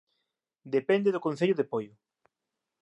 [0.75, 1.93] Depende do Concello de Poio